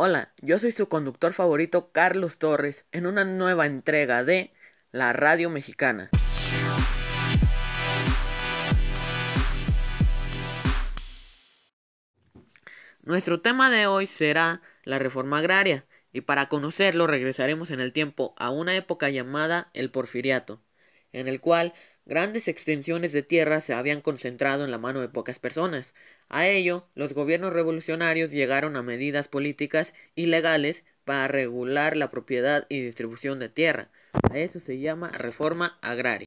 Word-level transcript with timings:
Hola, 0.00 0.32
yo 0.40 0.60
soy 0.60 0.70
su 0.70 0.88
conductor 0.88 1.32
favorito 1.32 1.90
Carlos 1.90 2.38
Torres 2.38 2.86
en 2.92 3.04
una 3.04 3.24
nueva 3.24 3.66
entrega 3.66 4.22
de 4.22 4.52
La 4.92 5.12
Radio 5.12 5.50
Mexicana. 5.50 6.08
Nuestro 13.02 13.40
tema 13.40 13.72
de 13.72 13.88
hoy 13.88 14.06
será 14.06 14.62
la 14.84 15.00
reforma 15.00 15.38
agraria 15.38 15.84
y 16.12 16.20
para 16.20 16.48
conocerlo 16.48 17.08
regresaremos 17.08 17.72
en 17.72 17.80
el 17.80 17.92
tiempo 17.92 18.36
a 18.38 18.50
una 18.50 18.76
época 18.76 19.10
llamada 19.10 19.68
el 19.74 19.90
Porfiriato, 19.90 20.62
en 21.10 21.26
el 21.26 21.40
cual 21.40 21.74
grandes 22.08 22.48
extensiones 22.48 23.12
de 23.12 23.22
tierra 23.22 23.60
se 23.60 23.74
habían 23.74 24.00
concentrado 24.00 24.64
en 24.64 24.72
la 24.72 24.78
mano 24.78 25.00
de 25.00 25.08
pocas 25.08 25.38
personas. 25.38 25.94
A 26.28 26.48
ello, 26.48 26.86
los 26.94 27.12
gobiernos 27.12 27.52
revolucionarios 27.52 28.32
llegaron 28.32 28.76
a 28.76 28.82
medidas 28.82 29.28
políticas 29.28 29.94
y 30.16 30.26
legales 30.26 30.84
para 31.04 31.28
regular 31.28 31.96
la 31.96 32.10
propiedad 32.10 32.66
y 32.68 32.80
distribución 32.80 33.38
de 33.38 33.48
tierra. 33.48 33.90
A 34.30 34.38
eso 34.38 34.58
se 34.58 34.80
llama 34.80 35.10
reforma 35.10 35.78
agraria. 35.82 36.26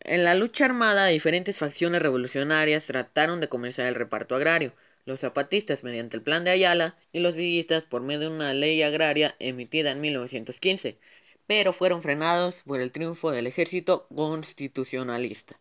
En 0.00 0.24
la 0.24 0.34
lucha 0.34 0.64
armada, 0.64 1.06
diferentes 1.06 1.58
facciones 1.58 2.00
revolucionarias 2.00 2.86
trataron 2.86 3.40
de 3.40 3.48
comenzar 3.48 3.86
el 3.86 3.94
reparto 3.94 4.34
agrario, 4.34 4.74
los 5.04 5.20
zapatistas 5.20 5.84
mediante 5.84 6.16
el 6.16 6.22
Plan 6.22 6.44
de 6.44 6.50
Ayala 6.50 6.96
y 7.12 7.20
los 7.20 7.36
villistas 7.36 7.84
por 7.84 8.02
medio 8.02 8.30
de 8.30 8.36
una 8.36 8.54
ley 8.54 8.82
agraria 8.82 9.34
emitida 9.38 9.90
en 9.90 10.00
1915, 10.00 10.98
pero 11.46 11.72
fueron 11.72 12.02
frenados 12.02 12.62
por 12.62 12.80
el 12.80 12.92
triunfo 12.92 13.30
del 13.30 13.46
ejército 13.46 14.06
constitucionalista. 14.14 15.58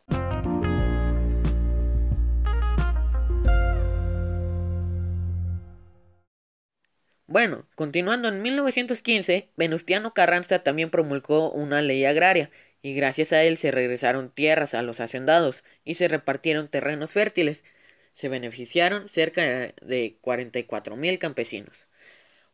Bueno, 7.33 7.65
continuando 7.73 8.27
en 8.27 8.43
1915, 8.43 9.49
Venustiano 9.57 10.13
Carranza 10.13 10.61
también 10.61 10.91
promulgó 10.91 11.51
una 11.51 11.81
ley 11.81 12.05
agraria, 12.05 12.51
y 12.83 12.93
gracias 12.93 13.33
a 13.33 13.41
él 13.43 13.57
se 13.57 13.71
regresaron 13.71 14.29
tierras 14.29 14.75
a 14.75 14.83
los 14.83 14.99
hacendados 14.99 15.63
y 15.83 15.95
se 15.95 16.09
repartieron 16.09 16.67
terrenos 16.67 17.11
fértiles. 17.11 17.63
Se 18.11 18.29
beneficiaron 18.29 19.07
cerca 19.07 19.41
de 19.41 20.19
44.000 20.21 21.17
campesinos. 21.17 21.87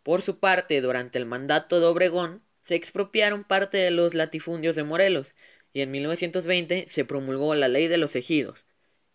Por 0.03 0.21
su 0.21 0.39
parte, 0.39 0.79
durante 0.81 1.17
el 1.17 1.25
mandato 1.25 1.79
de 1.79 1.87
Obregón, 1.87 2.43
se 2.69 2.75
expropiaron 2.75 3.43
parte 3.43 3.79
de 3.79 3.89
los 3.89 4.13
latifundios 4.13 4.75
de 4.75 4.83
Morelos, 4.83 5.33
y 5.73 5.81
en 5.81 5.89
1920 5.89 6.85
se 6.87 7.03
promulgó 7.03 7.55
la 7.55 7.67
ley 7.67 7.87
de 7.87 7.97
los 7.97 8.15
ejidos, 8.15 8.63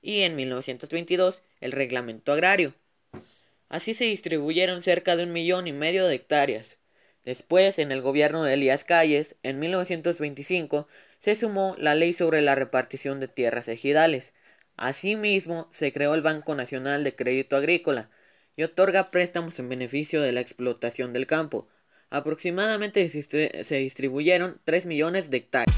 y 0.02 0.22
en 0.22 0.34
1922 0.34 1.44
el 1.60 1.70
reglamento 1.70 2.32
agrario. 2.32 2.74
Así 3.68 3.94
se 3.94 4.06
distribuyeron 4.06 4.82
cerca 4.82 5.14
de 5.14 5.22
un 5.22 5.32
millón 5.32 5.68
y 5.68 5.72
medio 5.72 6.08
de 6.08 6.16
hectáreas. 6.16 6.78
Después, 7.24 7.78
en 7.78 7.92
el 7.92 8.02
gobierno 8.02 8.42
de 8.42 8.54
Elías 8.54 8.82
Calles, 8.82 9.36
en 9.44 9.60
1925, 9.60 10.88
se 11.20 11.36
sumó 11.36 11.76
la 11.78 11.94
ley 11.94 12.12
sobre 12.12 12.42
la 12.42 12.56
repartición 12.56 13.20
de 13.20 13.28
tierras 13.28 13.68
ejidales. 13.68 14.32
Asimismo, 14.76 15.68
se 15.70 15.92
creó 15.92 16.16
el 16.16 16.22
Banco 16.22 16.56
Nacional 16.56 17.04
de 17.04 17.14
Crédito 17.14 17.54
Agrícola 17.54 18.10
y 18.56 18.64
otorga 18.64 19.10
préstamos 19.10 19.60
en 19.60 19.68
beneficio 19.68 20.22
de 20.22 20.32
la 20.32 20.40
explotación 20.40 21.12
del 21.12 21.28
campo, 21.28 21.68
Aproximadamente 22.14 23.08
se 23.08 23.76
distribuyeron 23.78 24.60
3 24.62 24.86
millones 24.86 25.30
de 25.30 25.38
hectáreas. 25.38 25.76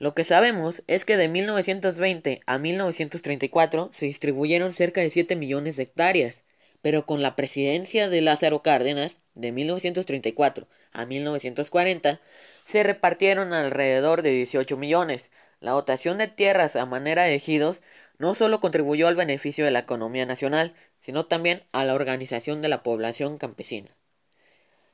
Lo 0.00 0.16
que 0.16 0.24
sabemos 0.24 0.82
es 0.88 1.04
que 1.04 1.16
de 1.16 1.28
1920 1.28 2.40
a 2.44 2.58
1934 2.58 3.90
se 3.92 4.06
distribuyeron 4.06 4.72
cerca 4.72 5.00
de 5.00 5.10
7 5.10 5.36
millones 5.36 5.76
de 5.76 5.84
hectáreas, 5.84 6.42
pero 6.82 7.06
con 7.06 7.22
la 7.22 7.36
presidencia 7.36 8.08
de 8.08 8.20
Lázaro 8.20 8.62
Cárdenas, 8.62 9.18
de 9.36 9.52
1934 9.52 10.66
a 10.90 11.06
1940, 11.06 12.20
se 12.64 12.82
repartieron 12.82 13.52
alrededor 13.52 14.22
de 14.22 14.32
18 14.32 14.76
millones. 14.76 15.30
La 15.60 15.70
dotación 15.70 16.18
de 16.18 16.26
tierras 16.26 16.74
a 16.74 16.84
manera 16.84 17.22
de 17.24 17.36
ejidos 17.36 17.80
no 18.18 18.34
solo 18.34 18.60
contribuyó 18.60 19.08
al 19.08 19.16
beneficio 19.16 19.64
de 19.64 19.70
la 19.70 19.80
economía 19.80 20.26
nacional, 20.26 20.74
sino 21.00 21.26
también 21.26 21.64
a 21.72 21.84
la 21.84 21.94
organización 21.94 22.62
de 22.62 22.68
la 22.68 22.82
población 22.82 23.38
campesina. 23.38 23.96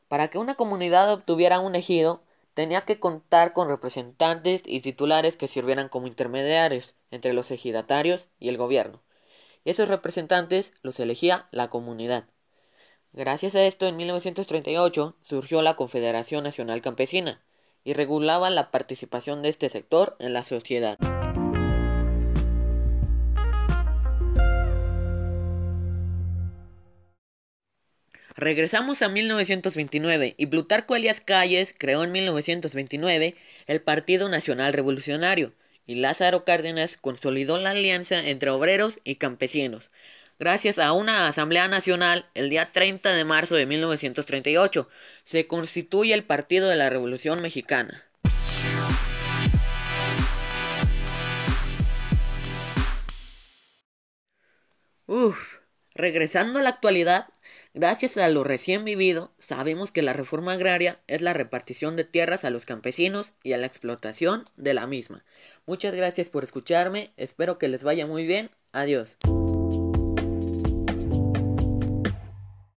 Para 0.09 0.29
que 0.29 0.39
una 0.39 0.55
comunidad 0.55 1.13
obtuviera 1.13 1.61
un 1.61 1.75
ejido, 1.75 2.23
tenía 2.53 2.83
que 2.83 3.01
contar 3.01 3.53
con 3.53 3.69
representantes 3.69 4.63
y 4.65 4.81
titulares 4.81 5.37
que 5.37 5.49
sirvieran 5.49 5.89
como 5.89 6.07
intermediarios 6.07 6.95
entre 7.11 7.33
los 7.33 7.51
ejidatarios 7.51 8.29
y 8.39 8.49
el 8.49 8.57
gobierno. 8.57 9.03
Y 9.65 9.71
esos 9.71 9.89
representantes 9.89 10.73
los 10.83 11.01
elegía 11.01 11.49
la 11.51 11.69
comunidad. 11.69 12.27
Gracias 13.13 13.55
a 13.55 13.65
esto, 13.65 13.87
en 13.87 13.97
1938 13.97 15.17
surgió 15.23 15.63
la 15.63 15.77
Confederación 15.77 16.45
Nacional 16.45 16.83
Campesina 16.83 17.43
y 17.83 17.93
regulaba 17.95 18.51
la 18.51 18.71
participación 18.71 19.43
de 19.43 19.51
este 19.51 19.69
sector 19.71 20.17
en 20.19 20.33
la 20.33 20.43
sociedad. 20.43 20.97
Regresamos 28.45 29.01
a 29.01 29.09
1929 29.09 30.35
y 30.37 30.47
Plutarco 30.49 30.95
Elias 30.95 31.23
Calles 31.23 31.75
creó 31.79 32.05
en 32.05 32.13
1929 32.13 33.37
el 33.67 33.81
Partido 33.81 34.29
Nacional 34.29 34.75
Revolucionario 34.75 35.55
y 35.87 35.95
Lázaro 35.95 36.45
Cárdenas 36.45 36.99
consolidó 36.99 37.57
la 37.57 37.71
alianza 37.71 38.19
entre 38.19 38.51
obreros 38.51 39.01
y 39.03 39.15
campesinos. 39.15 39.89
Gracias 40.39 40.79
a 40.79 40.93
una 40.93 41.27
Asamblea 41.27 41.69
Nacional, 41.69 42.27
el 42.35 42.51
día 42.51 42.71
30 42.71 43.15
de 43.15 43.25
marzo 43.25 43.55
de 43.55 43.65
1938, 43.65 44.91
se 45.25 45.47
constituye 45.47 46.13
el 46.13 46.25
Partido 46.25 46.69
de 46.69 46.77
la 46.77 46.91
Revolución 46.91 47.41
Mexicana. 47.41 48.05
Uf, 55.07 55.61
regresando 55.95 56.59
a 56.59 56.63
la 56.63 56.69
actualidad, 56.69 57.29
Gracias 57.77 58.17
a 58.19 58.29
lo 58.29 58.45
recién 58.45 58.85
vivido, 58.85 59.33
sabemos 59.41 59.91
que 59.91 60.03
la 60.03 60.13
reforma 60.13 60.53
agraria 60.53 61.01
es 61.09 61.23
la 61.23 61.33
repartición 61.33 61.97
de 61.97 62.05
tierras 62.05 62.45
a 62.45 62.51
los 62.51 62.67
campesinos 62.67 63.33
y 63.43 63.53
a 63.53 63.59
la 63.59 63.67
explotación 63.67 64.45
de 64.57 64.75
la 64.75 64.87
misma. 64.87 65.25
Muchas 65.67 65.93
gracias 65.93 66.31
por 66.31 66.45
escucharme, 66.45 67.11
espero 67.17 67.59
que 67.59 67.67
les 67.67 67.83
vaya 67.83 68.07
muy 68.07 68.29
bien, 68.29 68.53
adiós. 68.73 69.17